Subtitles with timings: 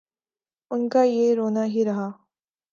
[0.71, 2.11] ان کا یہ رونا ہی رہا۔